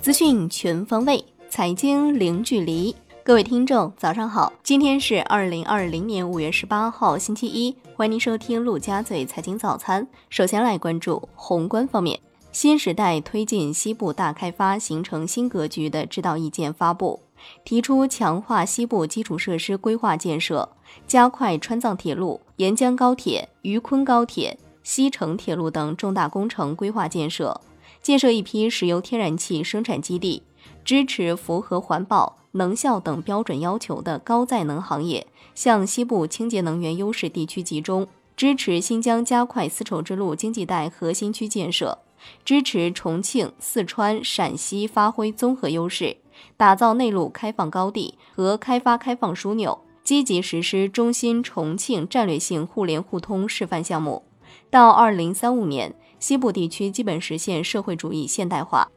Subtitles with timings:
[0.00, 2.96] 资讯全方位，财经零距离。
[3.22, 4.50] 各位听众，早上好！
[4.62, 7.76] 今天是二零二零年五月十八号，星期一。
[7.94, 10.08] 欢迎您收听陆家嘴财经早餐。
[10.30, 12.18] 首先来关注宏观方面，
[12.50, 17.20] 新时代推进西部大开发、形成新格局的指导意见发布，
[17.62, 20.66] 提出强化西部基础设施规划建设，
[21.06, 27.60] 加快川藏铁路、沿江高铁、渝昆高铁、西成铁路等重大工程规划建设。
[28.02, 30.42] 建设一批石油天然气生产基地，
[30.84, 41.98] 支持符合环保、能效等标准要求的高载能行业向西部清洁能源优势地区集中；支持新疆加快丝绸之路经济带核心区建设；
[42.42, 46.16] 支持重庆、四川、陕西发挥综合优势，
[46.56, 54.24] 打造内陆开放高地和开发开放枢纽，积极实施中心重庆战略性互联互通示范项目。
[54.70, 55.94] 到二零三五年。
[56.20, 58.88] 西部地区基本实现社会主义现代化。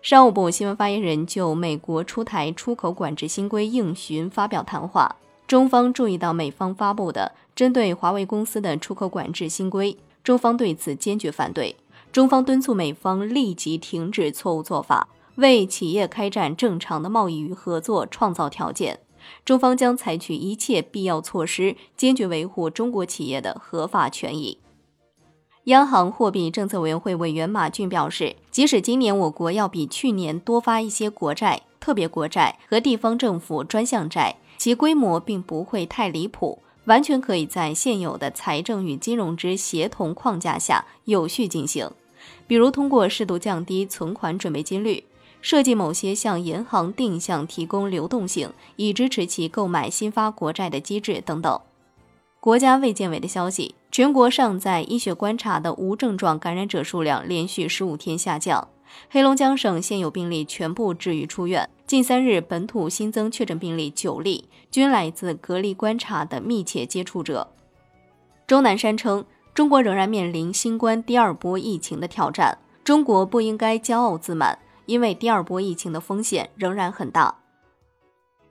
[0.00, 5.16] 商务部新闻发言人就美国出台出口管制新规应询发表谈话。
[5.46, 11.74] 中方注意到美方发布的针对华为公司的出口管制新规，中方对此坚决反对。
[12.12, 19.00] 中方敦促美方立即停止错误做法，为企业开展正常的贸易与合作创造条件。
[19.44, 24.58] 中方将采取一切必要措施，坚决维护中国企业的合法权益。
[25.68, 41.90] 央行货币政策委员会委员马骏表示，即使今年我国要比去年多发一些国债、特别国债和地方政府专项债，其规模并不会太离谱，完全可以在现有的财政与金融之协同框架下有序进行。
[42.46, 45.04] 比如，通过适度降低存款准备金率，
[45.42, 51.60] 设计某些向银行定向提供流动性，以支持其购买新发国债的机制等等。
[52.40, 53.74] 国家卫健委的消息。
[53.98, 58.68] 全国尚在医学观察的无症状感染者数量连续十五天下降。
[59.10, 61.68] 黑龙江省现有病例全部治愈出院。
[61.84, 67.48] 近三日本土新增确诊病例九例，均来自隔离观察的密切接触者。
[68.46, 74.56] 钟南山称，中国仍然面临新冠第二波疫情的挑战，中国不应该骄傲自满，
[74.86, 77.34] 因为第二波疫情的风险仍然很大。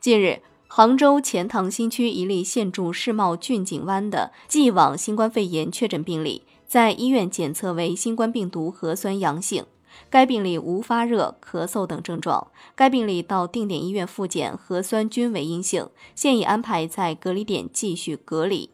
[0.01, 0.41] 近日。
[0.67, 9.65] 杭州钱塘新区一例现住世贸骏景湾的既往新冠肺炎确诊病例，在医院检测为新冠病毒核酸阳性。
[10.09, 12.51] 该病例无发热、咳嗽等症状。
[12.75, 18.69] 该病例到定点医院复检，核酸均为阴性，现已安排在隔离点继续隔离。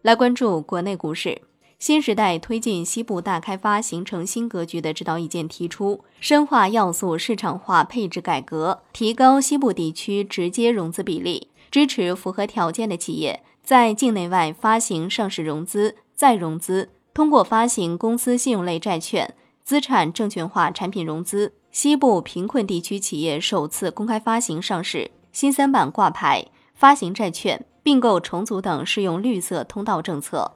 [0.00, 1.42] 来关注国内股市。
[1.82, 21.52] 新时代推进西部大开发、形成新格局的指导意见提出，深化要素市场化配置改革，提高西部地区直接融资比例，支持符合条件的企业在境内外发行上市融资、再融资，通过发行公司信用类债券、资产证券化产品融资。
[21.72, 30.52] 西部贫困地区企业首次公开发行上市、新三板挂牌、发行债券、并购重组等适用绿色通道政策。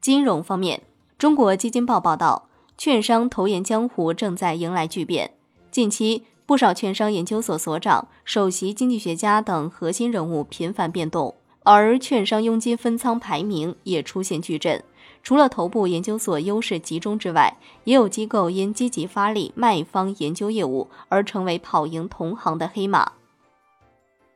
[0.00, 0.82] 金融方面，
[1.18, 5.32] 中国基金报报道，券商投研江湖正在迎来巨变。
[5.72, 14.82] 近期，不少券商研究所所长、首席经济学家等核心人物频繁变动，而券商佣金分仓排名也出现巨震。
[15.24, 23.12] 除了头部研究所优势集中之外，也有机构因积极发力卖方研究业务而成为跑赢同行的黑马。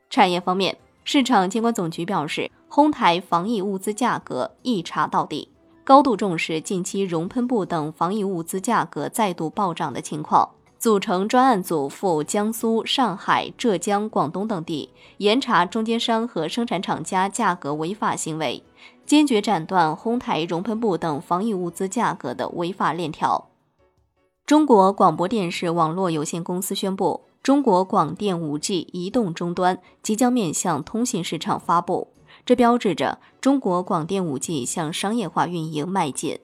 [0.09, 5.47] 产业方面，市场监管总局表示，哄抬防疫物资价格一查到底。
[5.85, 10.49] 高度重视近期熔喷布等防疫物资价格再度暴涨的情况，
[10.79, 18.63] 组成专案组赴江苏、上海、浙江、广东等地严查中间商和生产厂家价格违法行为，
[19.05, 23.49] 坚决斩断哄抬熔喷布等防疫物资价格的违法链条。
[24.45, 32.07] 中国广播电视网络有限公司宣布，中国广电 5G 移动终端即将面向通信市场发布。
[32.45, 36.39] 这标志着中国广电五 G 向商业化运营迈进。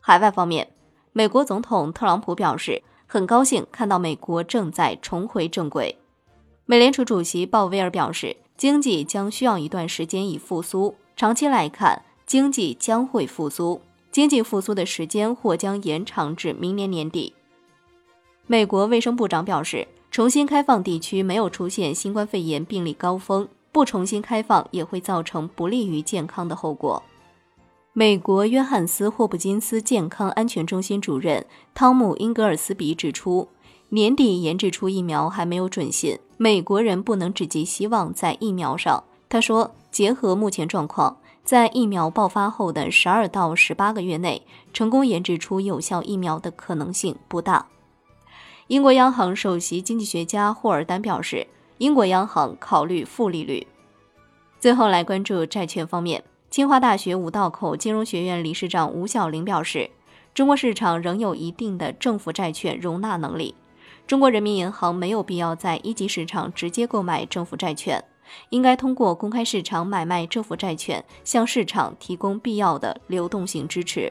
[0.00, 0.72] 海外方面，
[1.12, 5.98] 美国总统特朗普表示，很高兴看到美国正在重回正轨。
[6.64, 17.34] 美联储主席鲍威尔表示，经济将需要一段时间以复苏，长期来看，经济将会复苏，经济复苏的时间或将延长至明年年底。
[18.46, 23.46] 美国卫生部长表示，重新开放地区没有出现新冠肺炎病例高峰。
[23.76, 27.02] 不重新开放也会造成不利于健康的后果。
[27.92, 31.44] 美国约翰斯霍普金斯健康安全中心主任
[31.74, 33.48] 汤姆英格尔斯比指出，
[33.90, 39.04] 年底研制出疫苗还没有准信，美国人不能只寄希望在疫苗上。
[39.28, 47.66] 他说，结合目前状况，在疫苗爆发后的十二到十八个月内，成功研制出有效疫苗的可能性不大。
[48.68, 51.46] 英国央行首席经济学家霍尔丹表示，
[51.78, 53.66] 英国央行考虑负利率。
[54.58, 59.90] 最后来关注债券方面，清华大学五道口金融学院理事长吴晓玲表示，
[60.32, 63.54] 中国市场仍有一定的政府债券容纳能力，
[64.06, 68.02] 中国人民银行没有必要在一级市场直接购买政府债券，
[68.48, 74.10] 应该通过公开市场买卖政府债券，向市场提供必要的流动性支持。